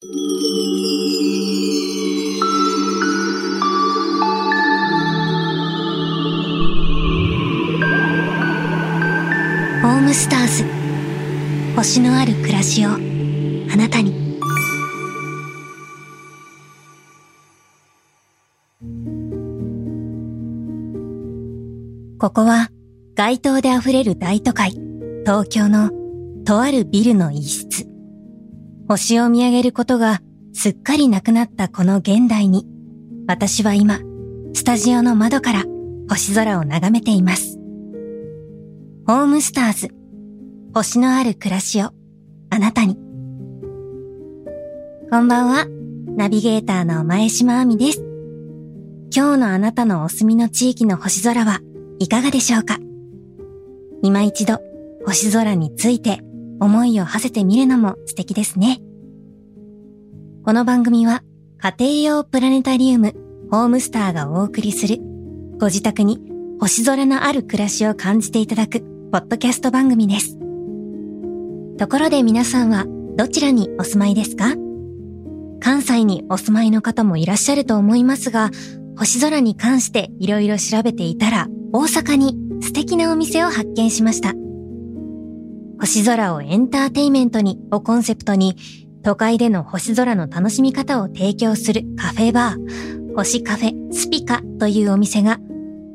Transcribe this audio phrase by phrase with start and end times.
[0.00, 0.10] ホー
[10.00, 10.64] ムスターズ。
[11.74, 12.90] 星のある暮らしを。
[12.90, 12.96] あ
[13.76, 14.38] なたに。
[22.20, 22.68] ここは
[23.16, 24.70] 街灯で溢れる大都会。
[25.26, 25.90] 東京の
[26.44, 27.87] とあるビルの一室。
[28.88, 30.22] 星を見上げることが
[30.54, 32.66] すっかりなくなったこの現代に
[33.26, 34.00] 私は今
[34.54, 35.64] スタジオの窓から
[36.08, 37.58] 星空を眺めています
[39.06, 39.90] ホームスターズ
[40.72, 41.90] 星のある暮らしを
[42.50, 42.96] あなたに。
[45.10, 45.66] こんばんは。
[46.16, 47.98] ナビゲーターの前島亜美です。
[49.14, 51.60] 今日のあなたのお住みの地域の星空は
[51.98, 52.78] いかがでしょうか？
[54.02, 54.60] 今一度
[55.04, 56.20] 星空について
[56.60, 58.80] 思いを馳せてみるのも素敵ですね。
[60.44, 61.22] この番組は
[61.58, 63.14] 家庭用プラネタリウム
[63.50, 64.98] ホームスターがお送りする
[65.58, 66.20] ご自宅に
[66.60, 68.80] 星空のある暮らしを感じていただく
[69.12, 70.38] ポッドキャスト番組です。
[71.78, 74.54] ところで皆さんはどちらにお住まいですか？
[75.60, 78.50] 関西にお住まいの方もいらっしゃると思いますが、
[78.96, 84.34] 星空に関して色々調べていたら、大阪に素敵なお店を発見しました。
[85.80, 88.56] 星空をエンターテイメントにをコンセプトに、
[89.02, 95.38] 都会での星空の楽しみ方を提供するカフェバー、星カフェスピカというお店が、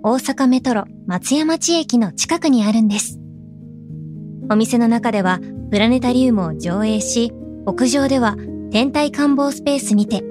[0.03, 3.19] 大阪メトロ松山地駅の近くにあるんです。
[4.49, 5.39] お店の中では
[5.71, 7.31] プラネタリウムを上映し、
[7.65, 8.35] 屋上では
[8.71, 10.23] 天体観望スペースにて、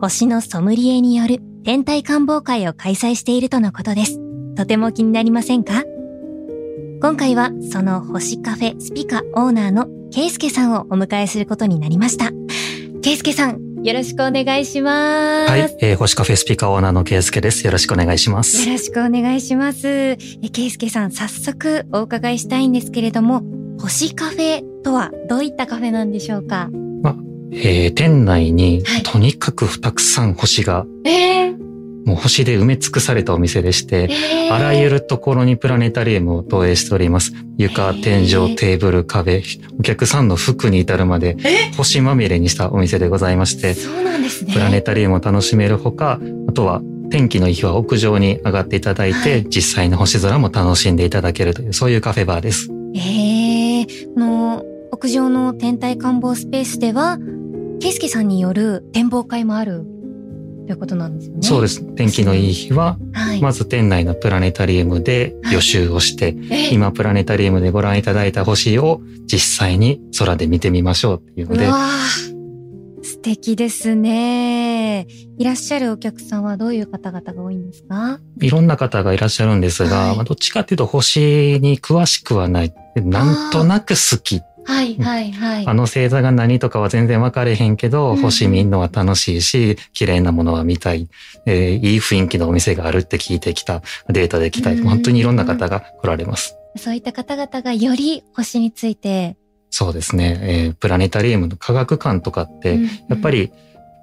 [0.00, 4.20] 星のソムリエによる天体観望会を開催しているとのことです。
[4.56, 5.84] とても気になりませんか？
[7.02, 12.30] 今回はその星カフェスピカオーナーのケイスケさんをお迎えすることになりました。
[13.00, 15.50] ケイスケさん、よろしくお願いします。
[15.50, 17.64] はい、えー、星カフェスピカオーナーのケイスケです。
[17.64, 18.68] よろしくお願いします。
[18.68, 19.88] よろしくお願いします。
[19.88, 20.18] え
[20.52, 23.44] ケイスケさん、早速お伺いしたいんですけれども、
[23.78, 26.68] 星カフェとはどういったカフェなんでしょうか？
[27.02, 27.16] まあ、
[27.52, 31.56] えー、店内にとにかくたくさん星が、えー、
[32.04, 37.32] もう星で埋め尽くされたお店でして、えー、あらゆるところにプラネタリウムを投影しております。
[37.58, 39.42] 床、天井、テーブル、壁、
[39.78, 41.36] お客さんの服に至るまで、
[41.76, 44.52] 星まみれにしたお店でございまして、そうなんですね。
[44.52, 52.68] プラネタリウムを楽しめるほか、あとは天気のいい日は屋上に上がっていただいて、はい、実際の星空も楽しんでいただけるという、そういうカフェバーです。
[52.94, 57.18] ええー、この屋上の天体観望スペースでは、
[57.80, 59.84] ケイスケさんによる展望会もある
[60.70, 61.42] ということなんですよね。
[61.42, 61.82] そうです。
[61.96, 71.66] 天気のいい日は、はい、まず店内のプラネタリウムで予習をして、は い、今プラネタリウムでご覧いただいた星を実際に空で見てみましょうっていうので。
[71.66, 71.70] う
[73.02, 75.08] 素敵ですね。
[75.38, 78.20] いらっしゃるお客さんはどういう方々が多いんですか？
[78.40, 82.72] いろんな方がいらっしゃるんですが、はい、まあ、どっちかっていうと星に詳しくはない。
[82.94, 84.40] なんとなく好き。
[84.64, 85.66] はいはいはい。
[85.66, 91.08] あの星座が何とかは全然分かれへんけど、うん、星見んのは楽しいし、綺麗なものは見たい、
[91.46, 96.56] えー、いい雰囲気のお店があるって聞いてきた、データで来た、本当にいろんな方が来られます。
[96.76, 99.36] そういった方々がより星について。
[99.70, 102.78] そうですね、えー、プラネタリウムの科学館とかって、
[103.08, 103.52] やっぱり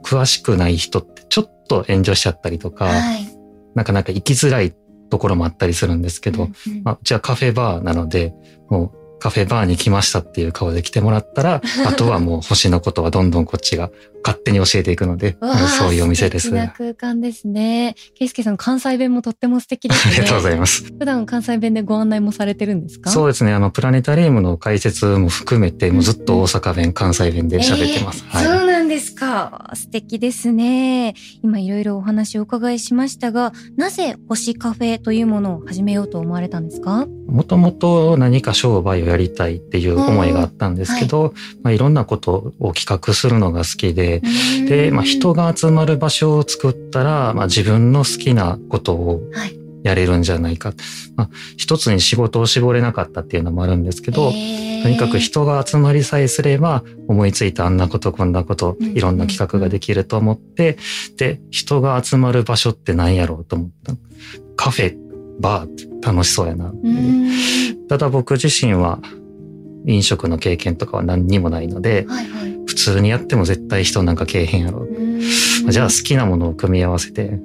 [0.04, 3.28] 詳しくない人ってちょっと炎上しちゃったりとか、はい、
[3.76, 4.74] なかなか行きづらい
[5.10, 8.34] ところもあったりするんですけど、うんうん、まあ、うちはカフェバーなので、
[8.70, 13.90] もうカフェバーに来ましたっていう顔で来てもらったら、 あとはもう星のことはどんどんこっちが
[14.24, 15.38] 勝手に教えていくので、
[15.80, 16.48] そういうお店です。
[16.50, 17.96] 素敵な空間ですね。
[18.16, 20.14] ケイスケさん、関西弁もとっても素敵ですね。
[20.14, 20.84] ありがとうございます。
[21.00, 23.10] 普段関西弁でご案内もされてるんですか？
[23.10, 23.54] そうですね。
[23.54, 28.26] あの、プラネタリウムの解説も含めて、もうずっと大阪弁、関西弁で喋ってます。
[28.30, 28.67] えーはい、
[28.98, 29.70] ですか？
[29.76, 31.14] 素敵ですね。
[31.44, 37.06] 今いろいろお話をお伺いしましたが、なぜ星カフェというものを始めようと思われたんですか？
[37.28, 41.32] もともと何か商売をやりたいっていう思いがあったんですけど、はい
[41.62, 44.24] まあ、いろんなことを企画するのが好きで、
[44.68, 49.22] で、まあ、人が集まる場所を作ったら、まあ、自分の好きなことを
[49.84, 50.74] やれるんじゃないか。
[51.16, 60.78] まあ、一つに仕事を絞れなかったっていうのもあるんですけど、とにかく人が集まりさえすれば、思いついたあんなこと、こんなこと、いろんな企画ができると思って、
[61.18, 63.94] で、人が集まる場所って何やろうと思った。
[64.56, 64.98] カフェ、
[65.40, 66.74] バーって楽しそうやな。
[67.90, 69.00] ただ僕自身は
[69.86, 74.88] 飲食の経験とかは何にもないので、はいはい、普通にやっても絶対人なんかけえへんやろ。
[75.70, 77.40] じゃあ好きなものを組み合わせて、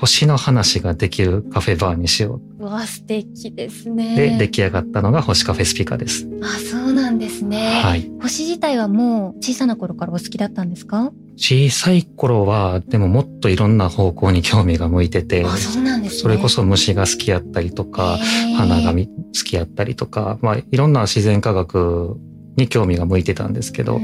[0.00, 2.64] 星の話ができるカフェバーにしよう。
[2.64, 4.16] わ、素敵ですね。
[4.16, 6.26] で、出来上がったのが星カフェスピカです。
[6.42, 7.80] あ、そうなんですね。
[7.82, 8.10] はい。
[8.22, 11.12] 星自体はもう小さな頃からお好きだったんですか？
[11.36, 18.18] 小さい頃は、でももっといろんな方向に興味が向いてて、あそうなんです、ね、それこそ虫が好きやったりとか、
[18.56, 19.06] 花が好
[19.44, 22.16] きやったりとか、まあいろんな自然科学
[22.56, 24.00] に興味が向いてたんですけど、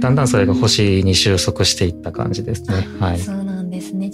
[0.00, 2.86] だんだんそれが星に収束していった感じですね。
[2.98, 3.18] はい。
[3.18, 3.39] そう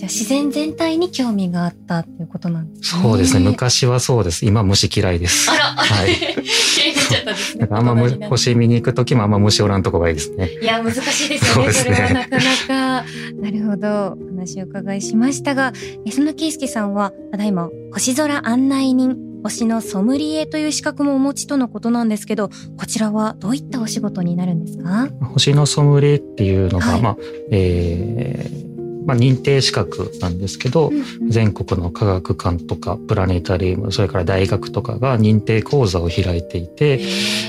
[0.07, 3.03] ゃあ自然全体に興味があったっていうことなんですね。
[3.03, 3.45] そうですね。
[3.45, 4.47] 昔はそうです。
[4.47, 5.51] 今虫嫌いです。
[5.51, 6.11] あら、はい。
[6.11, 7.69] 嫌いになっちゃったんですね。
[7.73, 10.51] あんま星見に行くときもあんま虫おらんとこがいいですね。
[10.63, 11.73] いや、難しいですよね。
[11.73, 13.05] そねそれはなかなか。
[13.41, 14.17] なるほど。
[14.37, 15.73] 話を伺いしましたが、
[16.11, 25.09] その圭介さんは、ただいま星空案内人星のソムリエという資格もお持ちとのことなんですけど、こちらはどういったお仕事になるんですか？
[25.33, 27.17] 星のソムリエっていうのが、はい、まあ、
[27.51, 28.76] えー、
[29.07, 30.91] まあ、認定資格なんですけど、
[31.29, 37.01] 全国の科学館とかプラネタリウムそれから大学とかが認定講座を開いていて、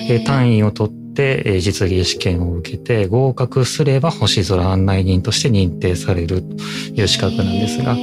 [0.09, 6.63] え単位を取ってて実技試験を受けて合格すれば星空案内人として認定されると
[6.93, 7.95] いう資格なんですが、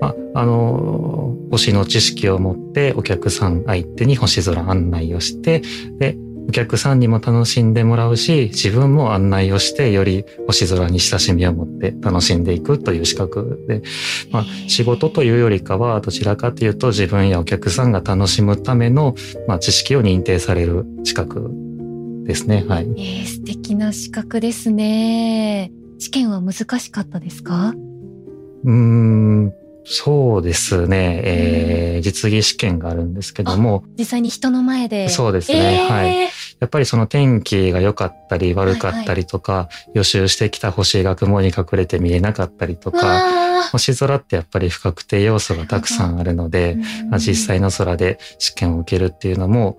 [0.00, 5.62] まあ、あの、星の知識を持ってお客さん相手に星空案内をして、
[5.98, 6.16] で、
[6.50, 13.82] お客さんにも楽しんでもらうし、自分も案内をしてより星空に親しみを持って楽しんでいくという資格で、
[14.32, 19.14] まあ、仕事というよりかはどちらかというと自分やお客さんが楽しむための、
[19.46, 21.52] まあ、知識を認定される資格
[22.24, 22.64] ですね。
[22.66, 22.88] はい。
[22.96, 25.70] えー、素敵な資格ですね。
[26.00, 27.74] 試験は難しかったですか？
[28.64, 29.52] うん、
[29.92, 31.20] そうですね。
[31.24, 33.82] えー、実技試験があるんですけども。
[33.98, 35.08] 実際に人の前で。
[35.08, 35.86] そうですね。
[35.88, 36.20] えー、はい。
[36.60, 46.76] やっぱりその天気が良かったり悪かったりとか、はいはい、予習してきた星が雲に隠れて見えなかったりとか、星空ってやっぱり不確定要素がたくさんあるので、
[47.18, 49.78] 実際の空で試験を受けるっていうのも、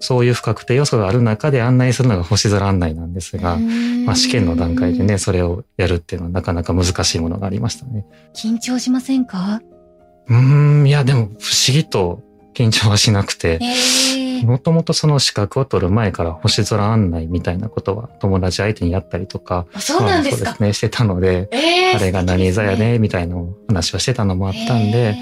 [0.00, 3.58] そういう不確定要素がある中で案内するのが星空案内なんですが、
[4.06, 8.06] まあ、試験の段階でね、それをやるっていうのはなかなか難しいものがありましたね。
[8.34, 9.60] 緊張しませんか？
[10.28, 12.22] うん、いや、でも不思議と
[12.54, 13.60] 緊張はしなくて、
[14.44, 21.50] もともとその資格を取る前から星空案内みたいなことは友達相手にやったりとか、そうなんですか、まあ、そうですね、してたので、
[21.94, 23.36] あれが何座やね、みたいな
[23.68, 25.14] 話をしてたのもあったんで、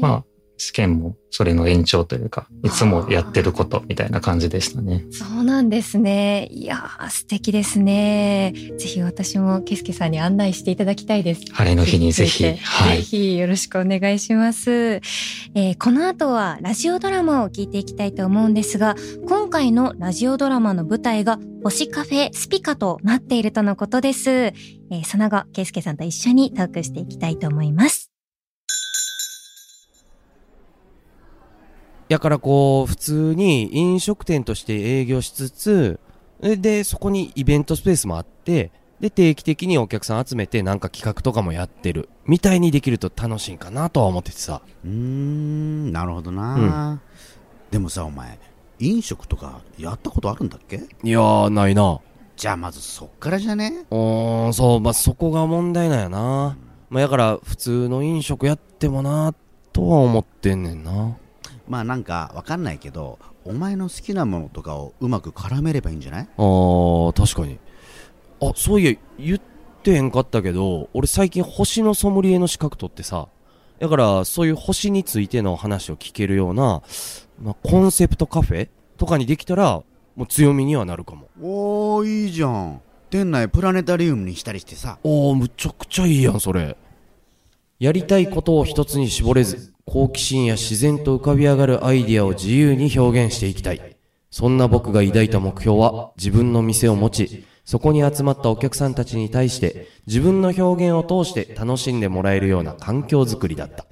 [0.00, 0.24] まあ、
[0.58, 5.04] 試験もそれの延長というか、いつもやってることみたいな感じでしたね。
[5.10, 6.48] そうなんですね。
[6.50, 8.54] いやー、素敵ですね。
[8.78, 11.42] ぜひ私もケスケさんに案内していただきたいです。
[11.52, 12.44] 晴れの日にぜひ。
[12.44, 12.96] はい。
[12.98, 14.70] ぜひよろしくお願いします。
[14.70, 18.96] えー、この後はラジオドラマを聞いていきたいと思うんですが、
[19.28, 24.30] 今回のラジオドラマの舞台が星カフェスピカとなっているとのことです。
[24.30, 28.05] えー、その後、ケスケさんと一緒にトークしていきたいと思います。
[32.08, 36.00] やからこう、普通に飲食店として営業しつつ、
[36.40, 38.70] で、そこにイベントスペースもあって、
[39.00, 42.08] で、定期的にお客さん集めてなんか企画とかもやってる。
[42.24, 44.62] みたいにできると楽しいかなとは思っててさ。
[44.84, 46.60] うーん、なるほどな、う
[46.94, 47.00] ん、
[47.70, 48.38] でもさ、お前、
[48.78, 50.76] 飲食とかやったことあるんだっけ？
[51.02, 52.00] いやー、ないな。
[52.36, 53.86] じゃあまずそっからじゃね？
[53.90, 56.18] うーん、そう、まあ、そこが問題なんやな。
[56.48, 56.56] うん、
[56.90, 59.34] まあ、やから普通の飲食やってもな、
[59.72, 61.16] とは思ってんねんな。
[61.68, 66.28] まあなんかわかんないけどお前の好きなものとかをうまく絡めればいいんじゃない？
[66.36, 67.58] あー確かに。
[68.40, 69.40] あそういや言っ
[69.82, 73.28] てへんかったけど俺最近星のソムリエの資格取ってさ
[73.78, 76.82] だからそういう星についての話を聞けるような、
[77.42, 79.82] まあ、コンセプトカフェとかにできたら
[80.14, 81.28] もう強みにはなるかも。
[81.40, 82.80] おーいいじゃん。
[83.10, 84.98] 店内プラネタリウムにしたりしてさ。
[85.04, 86.76] おーむちゃくちゃいいやんそれ。
[87.78, 93.96] やりたいことを一つに絞れず好奇心や自然と浮かび上がるアイディアを自由に表現していきたい。
[94.30, 103.86] そんな僕が抱いた目標は自分の店を持ち、そこに集まったお客さんたちに対して自分の表現を通して楽しんでもらえるような環境づくりだった。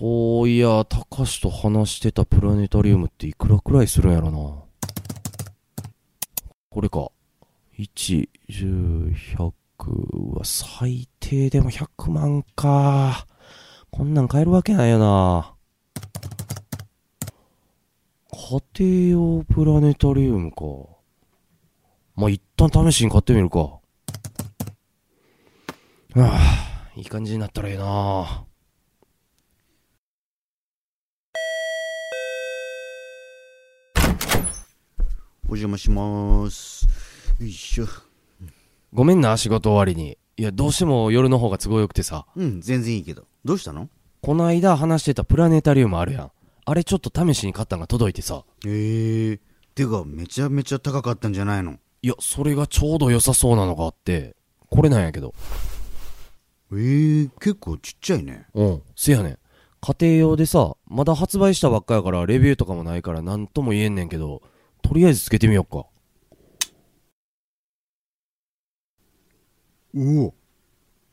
[0.00, 4.38] そういや、たかしと話してたプラネタリウムっていくらくらいするんやろな。
[6.70, 7.10] これか。
[7.78, 9.52] 1、10、100
[10.38, 13.26] は最低でも100万か。
[13.90, 15.54] こんなん買えるわけないよな。
[18.32, 20.64] 家庭用プラネタリウムか。
[22.16, 23.58] まあ、一旦試しに買ってみるか。
[23.58, 23.80] は
[26.16, 28.44] あ、いい感じになったらいいな。
[35.48, 36.86] お邪魔します。
[37.40, 37.86] よいしょ。
[38.92, 40.16] ごめんな、仕事終わりに。
[40.36, 42.26] いや、どうしても夜の方が都合よくてさ。
[42.36, 43.29] うん、全然いいけど。
[43.44, 43.88] どうしたの？
[44.20, 46.32] この間話してたプラネタリウムあるやん。
[46.66, 48.44] あれちょっと試しに買ったんが届いてさ。
[48.66, 49.40] へえ。
[49.74, 51.78] てか、めちゃめちゃ高かったんじゃないの？
[52.02, 54.36] いや、それがちょうど良さそうなのがあって、
[54.68, 55.34] これなんやけど。
[56.72, 58.46] ええ、結構ちっちゃいね。
[58.54, 59.38] うん、せやねん。
[59.80, 64.42] 家庭用でさ、まだ発売したばっかやからレビューとかもないから何とも言えんねんけど、
[64.82, 65.86] とりあえずつけてみよっか。
[69.96, 70.34] おお。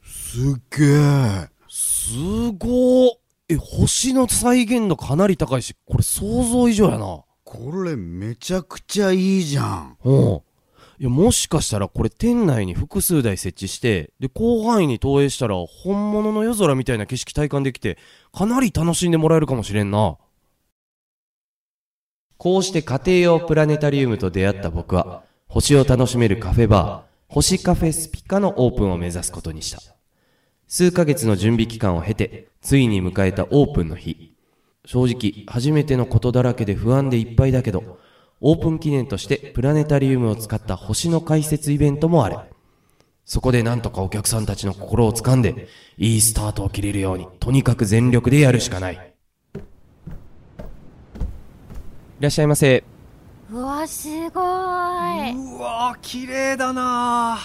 [0.04, 1.57] すっげえ。
[1.80, 3.10] すごー
[3.50, 7.24] え、星の再現度かなり高いし、これ想像以上やな。
[7.44, 9.98] これめちゃくちゃいいじゃん。
[10.04, 10.42] うん。
[11.00, 18.00] いや、もしかしたらこれ店内に複数台設置して、で、広範囲に投影したら本物の夜空みたいな景色体感できて、
[18.34, 20.18] かなり楽しんでもらえるかもしれんな。
[22.38, 29.97] こうして家庭用プラネタリウムと出会った僕は、星を楽しめるカフェバー、星カフェスピカのオープンを目指すことにした。
[30.68, 34.36] 数ヶ月の準備期間を経て、ついに迎えたオープンの日。
[34.86, 38.00] 正直、初めてのことだらけで不安でいっぱいだけど、
[38.42, 42.38] オープン記念としてプラネタリウムを使った星の解説イベントもある。
[43.26, 48.94] そこでなんとかお客さんたちの心を掴んで、いいスタートを切れるように、とにかく全力でやるしかない。
[48.96, 49.60] い
[52.20, 52.84] らっしゃいませ。
[53.52, 57.38] うわすごいうわー綺麗だな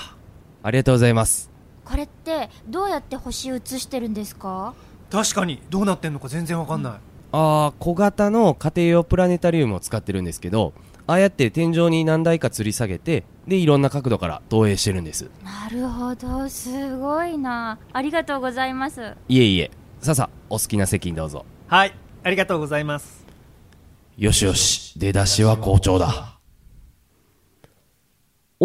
[0.65, 1.52] ありがとうございます。
[1.85, 4.75] これってどうやって星映してるんですか？
[5.11, 5.61] 確かに。
[5.69, 6.93] どうなってんのか全然わかんない、
[7.33, 10.73] あー、小型の家庭用プラネタリウムを使ってるんですけど、
[11.07, 15.29] ああやって天井に何台か吊り下げて、で、いろんな角度から投影してるんです。
[15.45, 16.49] なるほど。
[16.49, 17.79] すごいな。
[17.93, 19.15] ありがとうございます。
[19.29, 19.71] いえいえ。
[20.01, 21.45] さあさあ、お好きな席にどうぞ。
[21.67, 21.95] はい。
[22.23, 23.27] ありがとうございます。
[24.17, 26.32] よしよし、出だしは好調だ。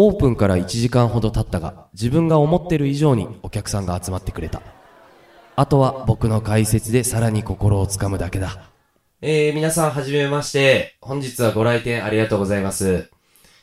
[0.00, 4.62] オープンから1時間ほど経ったが、自分が思ってる以上にお客さんが集まってくれた。
[5.56, 8.70] あとは僕の解説でさらに心をつかむだけだ。
[9.22, 10.96] えー、皆さんはじめまして。
[11.00, 13.10] 本日はご来店ありがとうございます。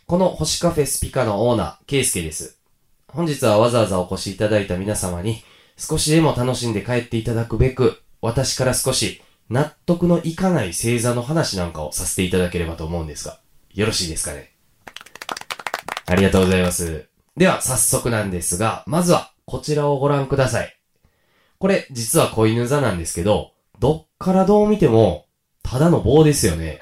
[0.07, 2.59] この星カフェスピカのオーナー、ケイスケです。
[3.07, 5.41] 本日はわざわざお越しいただいた皆様に、
[5.77, 13.39] 少しでも楽しんで帰っていただくべく、私から少し納得のいかない星座の話なんかをさせていただければと思うんですが、
[13.73, 14.54] よろしいですかね？
[16.07, 17.07] ありがとうございます。
[17.35, 20.77] では、早速なんですが、まずはこちらをご覧ください。
[21.57, 25.25] これ、実は子犬座なんですけど、どっからどう見ても、
[25.63, 26.79] ただの棒ですよね。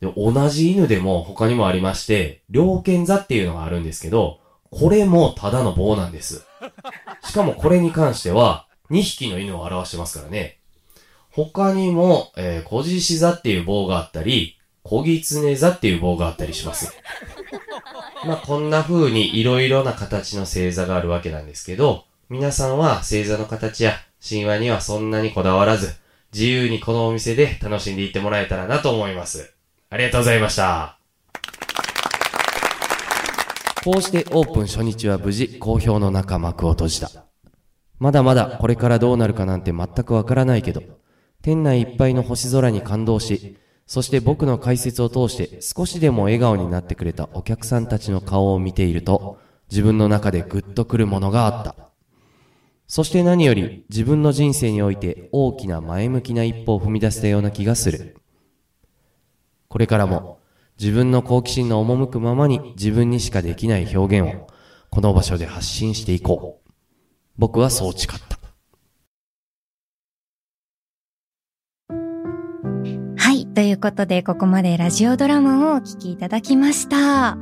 [0.00, 4.40] で同じ犬でも他にもありまして、猟犬座っていうのがあるんですけど、
[4.70, 6.44] これもただの棒なんです。
[7.24, 10.58] しかもこれに関しては、2匹の犬を表してますからね。
[11.30, 16.92] 他にも、えー、小獅子座っていう棒があったり、小狐座っていう棒があったりします。
[18.26, 23.94] まあ、こんな風に色々な形の星座があるわけなんですけど、皆さんは星座の形や
[24.26, 25.94] 神話にはそんなにこだわらず、
[26.32, 29.54] 自由にこのお店で楽しんでいってもらえたらなと思います。
[29.90, 30.98] ありがとうございました。
[33.84, 37.10] こうしてオープン初日は無事、好評の中幕を閉じた。
[37.98, 40.82] まだまだこれからどうなるかなんて全くわからないけど、
[41.42, 43.56] 店内いっぱいの星空に感動し、
[43.88, 49.38] そして僕の解説を通して少しでも笑顔になってくれたお客さんたちの顔を見ていると、
[49.70, 51.74] 自分の中でグッとくるものがあった。
[52.86, 58.18] そして何より自分の人生において大きな前向きな一歩を踏み出せたような気がする。
[59.68, 60.38] これからも
[60.78, 64.48] 自分の好奇心の赴くままに自分にしかできない表現を
[64.90, 66.70] この場所で発信していこう。
[67.38, 68.27] 僕はそう誓った。
[73.58, 77.36] ということで、ここまでラジオドラマをお聞きいただきました。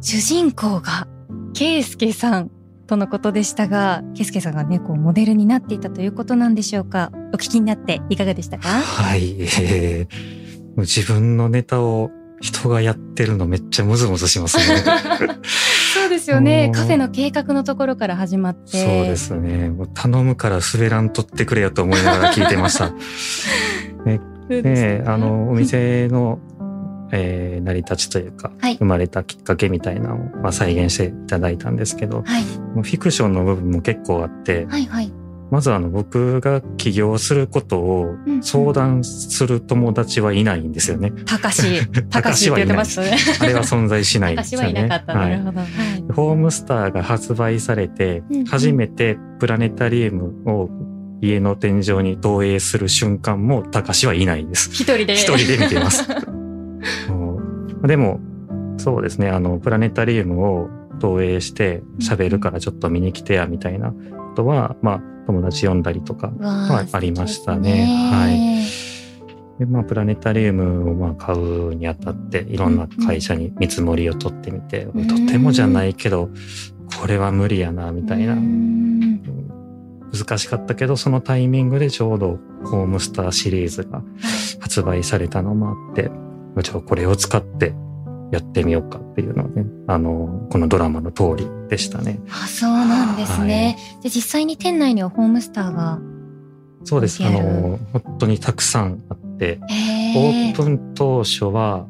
[0.00, 1.06] 主人公が、
[1.52, 2.50] ケイスケさん
[2.86, 7.10] とのことでしたが、ケイスケさんがね、こう、モデルになっていたということなんでしょうか。
[7.34, 8.66] お聞きになっていかがでしたか？
[8.66, 14.64] はい、えー、自分のネタを人がやってるのめっちゃムズムズしますね。
[15.92, 16.68] そうですよね。
[16.68, 18.82] うんカフェの計画のところから始まって。
[18.82, 19.68] そうですね。
[19.68, 22.88] もう頼むから滑らんとってくれよと思いながら聞いてました。
[22.88, 22.94] そ
[24.56, 26.38] ねで、あの、お店の、
[27.14, 32.42] えー成り立ちというか、はい生まれたきっかけみたいなのを、まあ、再現していただいたんですけど、はい。
[32.42, 35.12] フィクションの部分も結構あって、はいはい。
[35.52, 41.10] まずあの僕が起業することをうん相談する友達はいないんですよね。
[41.26, 43.18] たかし、たかしって言ってましたね。
[43.38, 44.88] あれは存在しないですよね。
[44.88, 46.12] はい。
[46.14, 50.70] ホームスターが発売されて初めてプラネタリウムを
[51.22, 54.70] 家の天井に投影する瞬間も、たかしはいないです。
[54.72, 55.14] 一人で。
[55.14, 56.06] 一人で見てます。
[57.86, 58.20] でも、
[58.76, 63.96] そうですね、あの、プラネタリウムを投影して喋るからちょっと見に来てやみたいなこ
[64.34, 67.86] とは、まあ友達呼んだりとかありましたね。
[68.12, 68.62] はい。
[69.58, 76.30] でまあ、プラネタリウムをまあ買うにあたっていろんな会社に見積もりを取ってみて、んとてもじゃないけど
[77.00, 78.91] これは無理やなみたいな、うん
[80.12, 84.02] 難しかったけどそのタイミングでちょうどホームスターシリーズが
[84.60, 86.10] 発売されたのもあって
[86.62, 87.74] じゃあこれを使って
[88.30, 92.20] やってみようかっていうのはねあのこのドラマの通りでしたね。
[92.30, 93.78] あ、そうなんですね。
[94.02, 95.98] で、実際に店内にはホームスターが、
[96.84, 101.86] そうですあの本当にたくさんあってえオープン当初は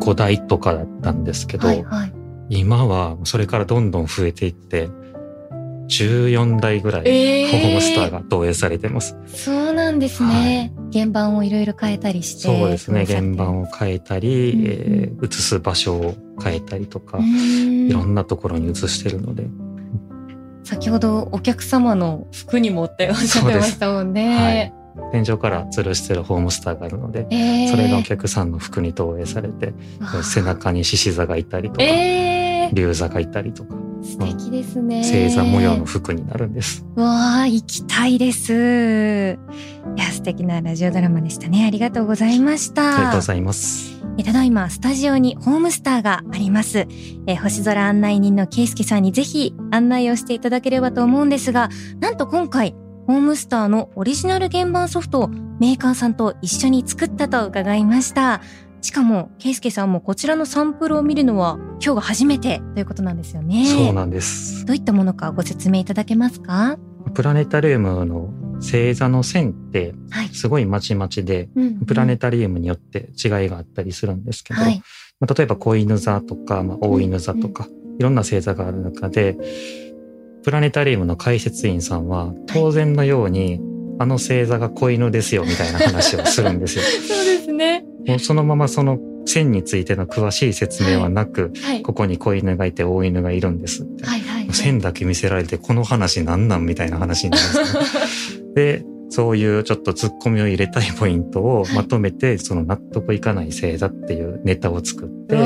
[0.00, 2.12] 5台とかだったんですけど、はいはい。
[2.48, 4.88] 今はそれからどんどん増えていって
[5.88, 7.62] 14台ぐらいえー。
[7.62, 9.16] ホームスターが投影されてます。
[9.26, 10.72] そうなんですね。
[10.92, 12.42] 原版をいろいろ変えたりして。
[12.42, 13.04] そうですね。
[13.06, 13.34] 原を。
[13.34, 14.66] 版を変えたり、うんうん。
[14.66, 17.88] えー映す場所を変えたりとか、うん。
[17.88, 19.46] いろんなところに映してるので、
[20.64, 24.74] 先ほどお客様の服にもっておっしゃってましたもんね。
[25.12, 27.70] 天井から吊るしてるホームスターがあるので、えー。
[27.70, 29.74] それがお客さんの服に投影されて、
[30.22, 35.02] 背中に獅子座がいたりとか、えー、竜座がいたりとか、素敵ですね。
[35.02, 36.84] 星座模様の服になるんです。
[36.96, 39.38] わあ、行きたいです。
[39.96, 41.66] いや、素敵なラジオドラマでしたね。
[41.66, 42.94] ありがとうございました。
[42.94, 43.96] ありがとうございます。
[44.18, 46.86] えただいまスタジオにホームスターがあります。
[47.26, 51.68] えー星空案内人のケイスケさんにぜひ案内をしていただければと思うんですが、
[52.00, 52.74] なんと今回、
[53.06, 55.28] ホームスターのオリジナル原版ソフトを
[55.60, 58.40] メーカーさんと一緒に作ったと伺いました。
[58.82, 63.66] しかも、ケイスケさんもこちらのサンプルを見るのは今日が初めてということなんですよね。
[63.66, 64.64] そうなんです。
[64.64, 66.78] どういったものかご説明いただけますか？
[67.14, 70.28] プラネタリウムの星座の線ってはい。
[70.28, 71.48] すごいまちまちで、
[71.86, 74.82] プラネタリウムによって違いがあったりするんですけど、はい。
[75.20, 77.68] まあ、例えば子犬座とか、まあ、大犬座とか、
[77.98, 79.38] いろんな星座がある中で、
[80.44, 83.60] プラネタリウムの解説員さんは当然のように、
[83.98, 86.84] あの星座が子犬ですよみたいな話をするんですよ。
[87.56, 87.84] ね。
[88.06, 91.82] もうそのままその線についての詳しい説明はなく、はい。
[91.82, 94.04] ここに子犬がいて大犬がいるんですって。
[94.04, 94.52] はいはい。
[94.52, 98.44] 線だけ見せられてこの話なんなんみたいな話になるんですね。
[98.54, 105.36] で、そういうちょっと突っ込みを入れたいポイントをまとめて、その納得いかない星座っていうネタを作って、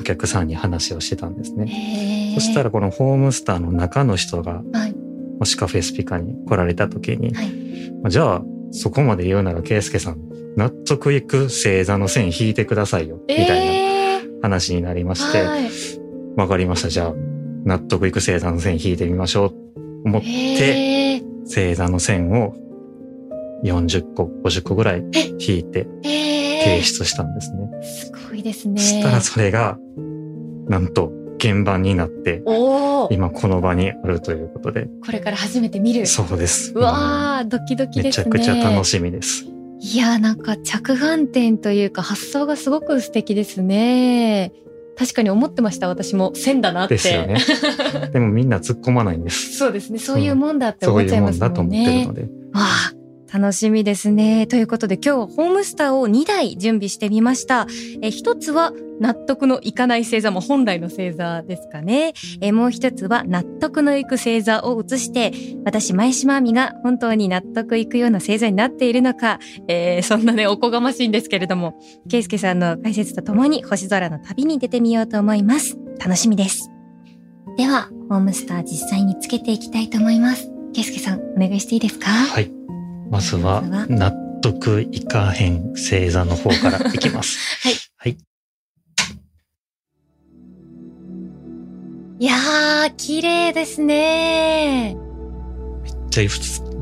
[0.00, 2.32] お客さんに話をしてたんですーね。
[2.34, 4.94] そしたらこのホームスターの中の人が、はい。
[5.38, 7.68] もしカフェスピカに来られた時に、はい
[8.02, 10.18] まあじゃあそこまで言うならケイスケさん、
[10.58, 16.48] 納得いく星座の線引いてくださいよ、みたいなえー話になりまして、わ、はい。
[16.48, 16.88] かりました。
[16.88, 17.14] じゃあ
[17.64, 19.54] 納得いく星座の線引いてみましょう、
[20.04, 22.56] 思って、へー星座の線を
[23.62, 25.04] 40個、50個ぐらい
[25.38, 27.68] 引いてえー提出したんですね。
[27.82, 28.80] すごいですね。
[28.80, 29.78] そしたらそれが、
[30.66, 32.42] なんと原版になって、
[33.10, 36.04] 今この場にあるということで、これから初めて見る。
[36.06, 36.72] そうです。
[36.74, 38.40] うわー、ドキドキめちゃですね。
[38.40, 39.46] くちゃ楽しみです。
[39.80, 44.52] いやー、なんか着眼点というか発想がすごく素敵ですね。
[44.98, 46.34] 確かに思ってました、私も。
[46.34, 46.94] 線だなって。
[46.96, 47.38] ですよね。
[48.12, 49.56] でもみんな突っ込まないんです。
[49.56, 49.98] そうですね。
[50.00, 52.34] そういうもんだって思っちゃいますもんだともんね思ってるの。
[52.52, 52.58] で。
[52.58, 52.92] わあ、
[53.32, 54.46] 楽しみですね。
[54.46, 57.66] ということで今日はホームスターを2台準備してみました。
[58.00, 62.14] え一つは納得のいかない星座も本来の星座ですかね。
[62.40, 65.32] えもう一つは納得のいく星座を移して、
[65.64, 69.38] 私前島亜美が本当に納得いくような星座になっているのか、
[69.68, 71.78] えーそんなね、おこがましいんですけれども、
[72.10, 75.76] ケイスケさんの解説とともに星空の旅に出てみようと思います。
[76.00, 76.70] 楽しみです。
[77.56, 80.50] では、ホームスター実際につけていきたいと思います。
[80.72, 82.08] ケイスケさん、お願いしていいですか？
[82.08, 82.57] はい。
[83.10, 87.38] まずは納得いかへん星座の方からいきます。
[87.66, 87.74] はい。
[87.96, 88.18] はい。
[92.20, 94.96] いやー、綺麗ですね。
[96.10, 96.26] じゃあ、い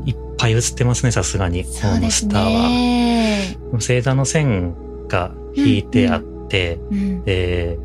[0.09, 1.63] いっぱい映ってますね、さすがに。
[1.63, 2.69] ホームスターは。
[2.69, 3.57] ね。
[3.71, 4.75] 星座の線
[5.07, 7.77] が引いてあって、うん、で、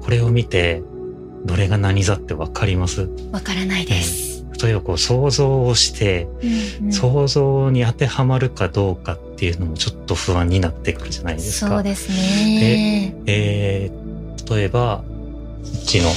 [0.00, 0.82] これを見て、
[1.44, 3.08] どれが何座ってわかります？
[3.32, 4.31] わからないです。
[4.60, 6.46] 例えばこう想像をして、う
[6.82, 11.70] んうん想像に当てはまるかどうかっていうのもちょっと不安になってくるじゃないですか。
[11.70, 13.14] そうですね。
[13.26, 15.02] えー、例えば、
[15.64, 16.10] こっちの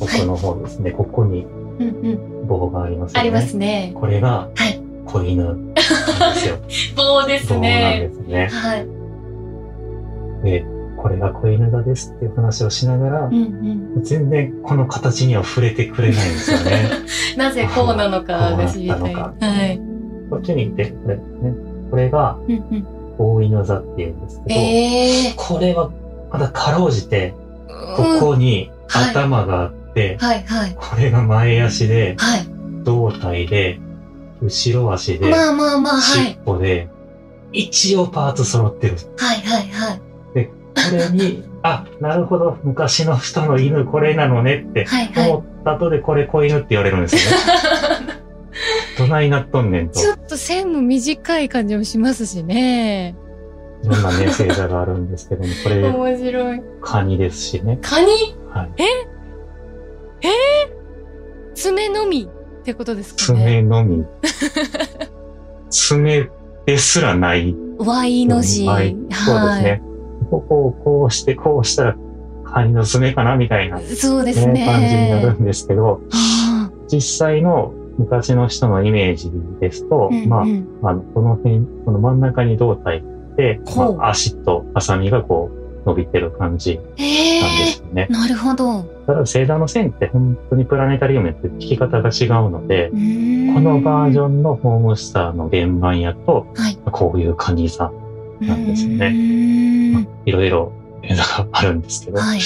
[0.00, 1.46] 奥の方ですね、ここに
[1.78, 3.20] うんうん、棒がありますよね。
[3.20, 3.92] ありますね。
[3.94, 4.80] これがはい。
[5.06, 6.56] 子犬なんですよ。
[6.96, 7.60] 棒で棒なん
[8.00, 8.48] ですね。
[8.50, 8.86] はい。
[10.44, 10.64] で、
[10.96, 14.02] これが子犬座ですっていう話をしながらう、んうん。
[14.02, 16.90] 全然この形には触れてくれないんですよね。
[17.36, 19.14] なぜこうなのかが知りたい。
[19.14, 19.80] はい。
[20.30, 21.54] こっちに行って、これですね。
[21.90, 22.38] これが。
[23.18, 25.90] 大犬座っていうんですけど、ええこれは
[26.30, 27.34] まだかろうじて、
[27.96, 28.20] こー。
[28.20, 30.76] こにはい頭があって、はいはい。
[30.78, 32.40] これが前足で、はい。
[32.84, 33.80] 胴体で、
[34.42, 36.02] 後ろ足で、まあまあまあ、はい。
[36.02, 36.88] 尻尾で、
[37.52, 38.96] 一応パーツ揃ってる。
[39.16, 40.00] はいはいはい。
[40.76, 48.16] これに、あ、なるほど、昔の人の犬これなのねってはいはい思った後でこれ子犬って言われるんですよね。
[48.98, 49.98] どないなっとんねんと。
[49.98, 53.16] いちょっと線も短い感じもしますしね。
[53.84, 56.62] ろんなね、星座があるんですけども、これ、面白い。
[56.80, 57.78] カニですしね。
[57.82, 58.06] カニ？
[58.50, 58.70] はい。
[61.54, 62.28] 爪のみ
[62.60, 63.38] ってことですかね？
[63.38, 64.04] 爪のみ。
[65.70, 66.28] 爪
[66.66, 67.54] ですらない。
[67.78, 68.66] Y の字。
[68.66, 68.96] はい。
[69.10, 69.82] そうですね。
[70.30, 71.96] ここをこうして、こうしたら、
[72.44, 74.66] カニの爪かなみたいな、ね、そうですね。
[74.66, 80.36] 感じになるんですけど、は実際の昔の人のイメージですと、あうんうんま
[80.88, 83.02] あ、あの、この辺、この真ん中に胴体
[83.36, 88.06] で、まあ、足とハサミがこう伸びてる感じへなんでえすよね。
[88.10, 88.82] なるほど。
[89.06, 92.96] ただ、星座の線って本当にプラネタリウムって弾き方が違うので、こ
[93.54, 94.22] このバージン。
[94.22, 96.78] ョンのホームスターの原版やと、はい。
[96.90, 97.92] こういうカニ座、
[98.40, 100.72] なんですよねねまあいろいろ
[101.02, 102.40] 星座があるんですけど、はい。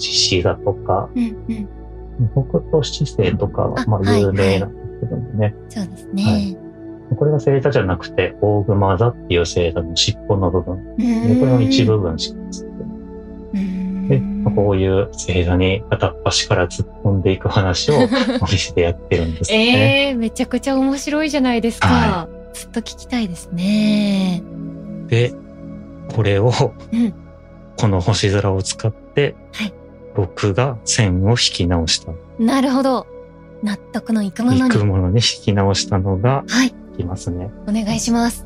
[0.00, 1.68] 獅子座とか、うんうん。
[2.32, 5.54] 北斗七星とかは、まあ、あはい有名なんですけどもね。
[5.68, 6.56] そうですね。
[7.16, 10.96] これが星座じゃなくて、大熊座っていう星座の尻尾の部分。
[10.96, 11.04] で
[11.40, 14.08] これの一部分しか映ってない。
[14.08, 17.94] で、まあこういう星座に片っ端から突っ込んでいく話を
[18.40, 20.06] お店でやってるんですよね。
[20.06, 21.88] ええめちゃくちゃ面白いじゃないですか。
[21.88, 24.42] はずっと聞きたいですね。
[25.10, 25.34] で、
[26.14, 26.52] これを、
[26.92, 27.14] うん
[27.76, 29.72] この星空を使って、はい
[30.14, 32.12] 僕が線を引き直した。
[32.38, 33.06] なるほど。
[33.62, 34.62] 納得のいくものに。
[34.62, 36.68] 行くものに引き直したのが、はい。
[36.68, 37.50] いきますね。
[37.66, 38.44] お願いします。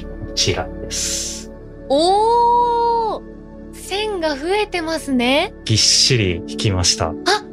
[0.00, 1.52] こちらです。
[1.88, 3.22] おー
[3.74, 5.54] 線が増えてますね。
[5.64, 7.10] ぎっしり引きました。
[7.10, 7.12] あ、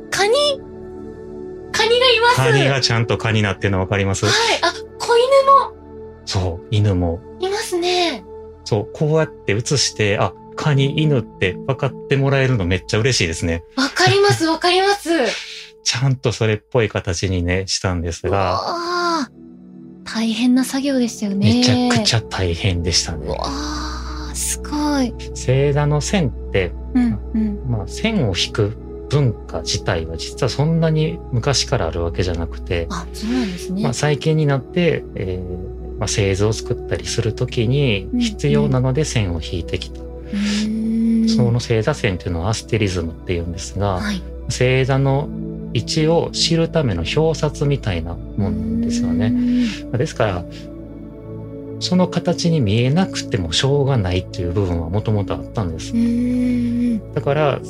[0.09, 0.33] カニ
[1.71, 4.25] カニがいますカニがちゃんと蚊になってるのわかります？
[4.25, 4.33] はい。
[4.61, 5.27] あ、子犬
[6.33, 7.17] そう、犬も。
[7.17, 8.23] もいますね。
[8.65, 13.63] そう、こうやって映して、あ、カニ、犬って分かってもらえるのめっちゃ嬉しいですね。
[13.75, 15.09] わかります、 わかります。
[15.83, 19.29] ちゃんとそれっぽい形にね、したんですが、あ
[20.05, 21.53] 大変な作業でしたよね。
[21.53, 23.27] めちゃくちゃ大変でしたね。
[23.27, 25.13] うわあ、すごい。
[25.29, 27.59] 星座の線って、うん、うん。
[27.67, 28.75] まあ、線を引く
[29.09, 33.83] 文化自体は実はそんなに昔からあるわけじゃなくて、あ、そうなんですね。
[33.83, 35.72] まあ、最近になって、えー
[36.03, 40.01] まあ、製図を作ったりするときにうん必要なので線を引いてきた。
[40.01, 44.21] その星座線っていうのはアステリズムっていうんですが、はい。
[44.49, 45.29] 星座の
[45.73, 49.29] 位置を知るための表札みたいなもんなんですよね。
[49.29, 49.97] ね。
[49.97, 50.45] ですから、
[51.79, 55.93] その形に見えなくてもしょうがないっていう部分はもともとあったんです。
[57.15, 57.61] だから、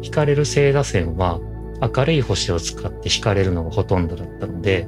[0.00, 1.40] 引かれる星座線は
[1.80, 4.86] 明るい星を使って引かれるのがほとんどだったので、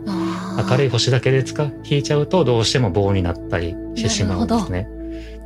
[0.69, 0.90] 明るいい。
[0.90, 4.88] 星だけで使引いちゃうとどうしても棒になったりしてしまうんですね。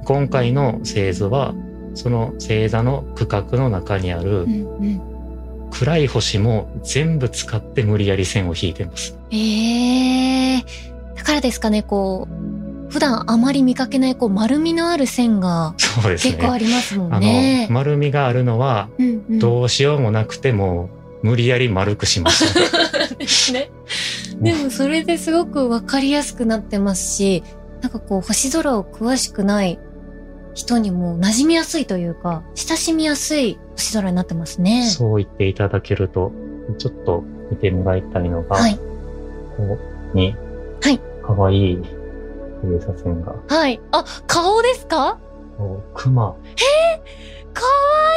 [0.04, 1.54] 今回の星図は、
[1.94, 4.46] その星座の区画の中にある。
[5.70, 9.18] 暗い星も全部使って無理やり線を引いてます。
[9.30, 10.64] ええ
[11.14, 16.60] だからですかね、こう、普段あまり見かけない、こう、丸みのある線がそうです結構あね。
[16.60, 17.74] りますもあんねの、。
[17.74, 18.88] 丸みがあるのは
[19.28, 20.88] どうしようもなくても
[21.22, 22.54] 無理やり丸くしまし
[23.08, 23.14] た。
[23.16, 23.70] ですね。
[24.40, 27.42] でもそれですごくわかりやすくなってますし、
[27.80, 29.78] なんかこう星空を詳しくない
[30.54, 34.84] 人にも馴染みやすいというか、親しみやすい星空になってますね。
[34.84, 36.32] そう言っていただけると、
[36.78, 38.76] ちょっと見てもらいたいのが、はい。
[38.76, 38.80] こ
[39.56, 39.78] こ
[40.14, 40.34] に、
[40.82, 40.98] はい。
[41.22, 41.76] かわいい
[42.62, 43.80] 星座線が、はい。
[43.92, 45.18] あ、顔ですか？
[45.56, 46.36] こう熊、かわ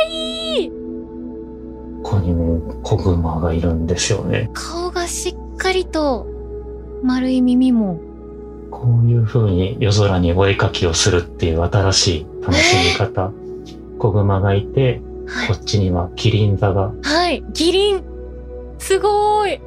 [0.09, 0.69] いい
[2.03, 4.49] ここにね、子熊がいるんですよね。
[4.53, 6.25] 顔がしっかりと
[7.03, 7.99] 丸い耳も。
[8.71, 13.31] こういう風に夜空にお絵かきをするっていう新しい楽しみ方。
[13.99, 15.01] 子熊がいて、
[15.47, 17.43] こっちにはキリン座がはい。
[17.53, 18.03] キリン
[18.79, 19.61] すごーい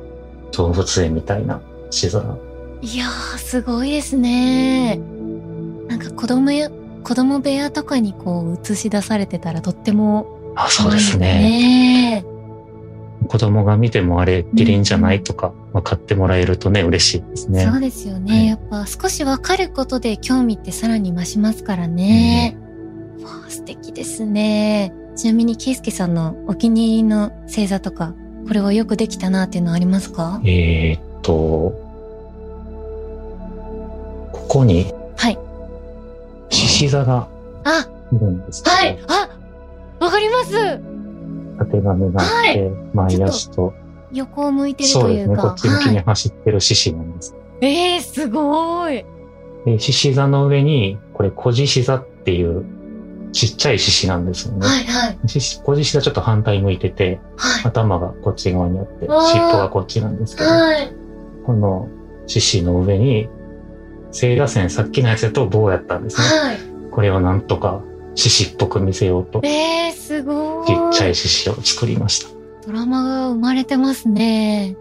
[0.53, 2.37] 動物園みたいな星空。
[2.83, 5.01] いやー、すごいですね。
[5.87, 6.71] なんか子供や、
[7.05, 10.27] 子供部屋とかにこう映し出されてたらとっても
[10.57, 12.25] あ、そうですね。
[13.25, 13.29] ね。
[13.29, 17.65] 子供が見てもあれキリンじゃないとか分かってもらえるとね、嬉しいですね。
[17.65, 18.33] そうですよね。
[18.33, 22.57] はいやっぱ少しわかることで興味ってさらに増しますからね。
[23.23, 24.93] わあ素敵ですね。
[25.17, 28.15] ちなみに、ケイスケさんのお気に入りの星座とか、
[28.49, 30.41] これはよくできたなっていうのありますか？
[30.45, 31.33] えーっと、
[34.33, 35.39] ここに、はい。
[36.51, 37.29] 獅子座が
[37.63, 38.99] あ、いるんですはい。
[39.07, 39.29] あ、
[40.01, 40.94] わかります。
[41.55, 43.73] 縦紙があって、前足と、
[44.13, 45.43] 横を向いてるそうですね、というか。
[45.43, 47.37] こっち向きにはい、走ってる獅子なんです。
[47.61, 49.05] えー、すごい。
[49.65, 52.65] で、獅子座の上に、これ、小獅子座っていう、
[53.33, 54.67] ちっちゃい獅子なんですよね。
[54.67, 55.19] はいはい。
[55.27, 55.41] 小
[55.75, 57.65] 獅子座ちょっと反対向いてて、はい。
[57.65, 60.93] 頭がこっち側にあって、尻尾がこっちなんですけど、はい。
[61.45, 61.89] この
[62.27, 63.29] 獅子の上に、
[64.13, 66.39] 聖打線、さっきのやつだと棒やったんですね。
[66.39, 66.59] はい。
[66.93, 67.83] これをなんとか
[68.15, 70.67] 獅子っぽく見せようと、えー、すごい。
[70.67, 72.29] ちっちゃい獅子を作りました。
[72.67, 74.77] ドラマが生まれてますね。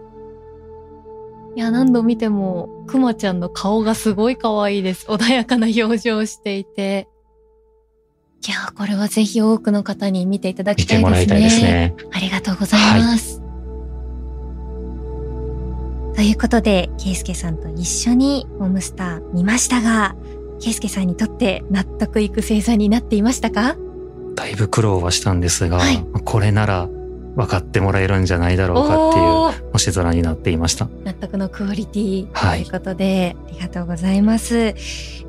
[1.56, 5.06] いや、何度見ても、くまちゃんの顔がすごい可愛いです。
[5.06, 7.08] 穏やかな表情をしていて。
[8.46, 11.10] いや、これはぜひ多くの方に見ていただ見きたいですね。
[11.10, 11.94] てもらいたいですね。
[12.12, 13.40] ありがとうございます。
[16.14, 20.14] ということで、ケイスケさんと一緒にホームスター見ましたが、
[20.64, 23.76] ケイスケさんにとって納得いく星座になっていましたか？
[24.34, 26.88] だいぶ苦労はしたんですが、はいこれなら
[27.36, 30.88] 分かってもらえるんじゃないだろうかっていう星空になっていました。
[31.04, 34.74] 納得のクオリティはいということで、ありがとうございます。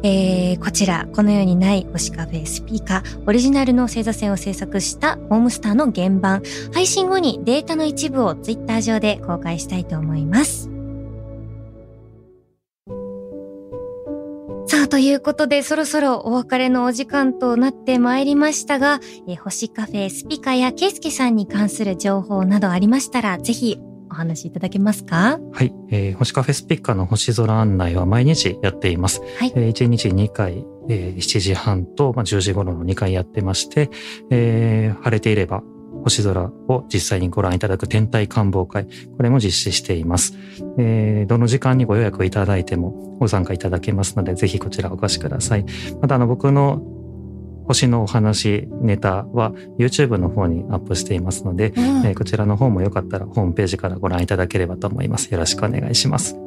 [0.04, 6.44] えー、こちら、このようにない星カフェスピーカー、オリジナルの星座線を制作したホームスターの原版、
[6.74, 10.70] 配信後にデータの一部をツイッター上で公開したいと思います。
[14.86, 23.78] あ、ということで、そろそろお別れのお時間となってまいりましたが、えー星カフェスピカやケイスケさんに関する情報などありましたら、ぜひ
[24.10, 25.40] お話しいただけますか？
[25.52, 29.22] はい、えー星カフェスピッカーの星空案内は毎日やっています。
[29.38, 33.90] はいえー1日2回、えー7時半と、まあ、10時頃の2回やってまして、
[34.30, 35.64] えー晴れていれば
[36.06, 38.86] 星空を実際にご覧いただく天体観望会、
[39.18, 40.34] これも実施しています。
[40.78, 45.66] えーどの時間にご予約いただいてもご参加いただけますので、ぜひこちらお越しください。
[46.02, 46.84] またあの僕の
[47.66, 55.34] 星のお話、ネタは YouTube の方にアップしていますので、うんえーこちらの方もよかったらホームページからご覧いただければと思います。
[55.34, 56.38] よろしくお願いします。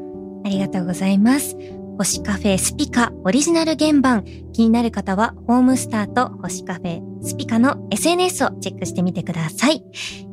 [0.44, 1.56] ありがとうございます。
[1.98, 4.24] 星カフェスピカオリジナル原版。
[4.52, 9.82] 気になる方は、ホームスターと星カフェスピカの SNS をチェックしてみてください。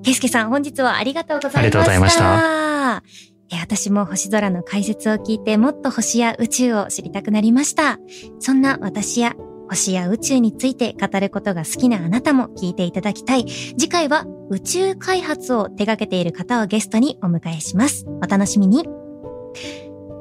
[0.04, 1.60] ケイスケさん、本日はありがとうございました。
[1.60, 3.04] ありがとうございました
[3.51, 7.99] え私も星空の解説を聞いてもっと星や宇宙を知りたくなりました。
[8.39, 9.34] そんな私や
[9.69, 13.45] 星や宇宙について語ることが好きなあなたも聞いていただきたい。
[13.45, 18.06] 次回は宇宙開発を手掛けている方をゲストにお迎えします。
[18.23, 18.86] お楽しみに。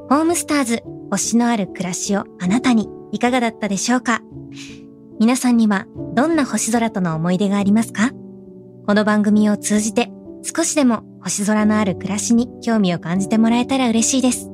[0.07, 4.21] ホームスターズ、星のある暮らしをあなたにいかがだったでしょうか？
[5.19, 8.11] 皆さんにはどんな星空との思い出がありますか？
[8.85, 10.11] この番組を通じて
[10.43, 14.49] 少しでも星空のある暮らしに興味を感じてもらえたら嬉しいです。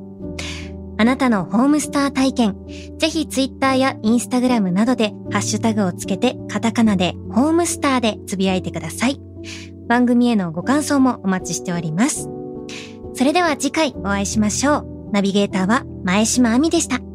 [0.98, 2.56] あなたのホームスター体験、
[3.00, 9.20] ぜひツイッターやインスタグラムなどでハッシュタグをつけてカタカナでホームスターでつぶやいてください。
[9.88, 12.30] 番組へのご感想もお待ちしております。
[13.16, 15.01] それでは次回お会いしましょう。
[15.12, 17.11] ナビゲーターは前島亜美でした。